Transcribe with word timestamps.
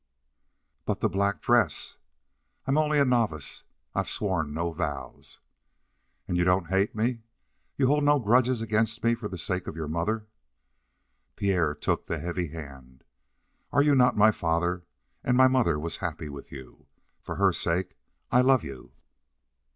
"But 0.83 0.99
the 1.01 1.09
black 1.09 1.43
dress?" 1.43 1.97
"I'm 2.65 2.75
only 2.79 2.97
a 2.97 3.05
novice. 3.05 3.65
I've 3.93 4.09
sworn 4.09 4.51
no 4.51 4.71
vows." 4.71 5.39
"And 6.27 6.37
you 6.37 6.43
don't 6.43 6.69
hate 6.71 6.95
me 6.95 7.21
you 7.77 7.85
hold 7.85 8.03
no 8.03 8.17
grudge 8.17 8.49
against 8.63 9.03
me 9.03 9.13
for 9.13 9.27
the 9.27 9.37
sake 9.37 9.67
of 9.67 9.75
your 9.75 9.87
mother?" 9.87 10.25
Pierre 11.35 11.75
took 11.75 12.05
the 12.05 12.17
heavy 12.17 12.47
hand. 12.47 13.03
"Are 13.71 13.83
you 13.83 13.93
not 13.93 14.17
my 14.17 14.31
father? 14.31 14.81
And 15.23 15.37
my 15.37 15.47
mother 15.47 15.77
was 15.77 15.97
happy 15.97 16.29
with 16.29 16.51
you. 16.51 16.87
For 17.21 17.35
her 17.35 17.53
sake 17.53 17.95
I 18.31 18.41
love 18.41 18.63
you." 18.63 18.93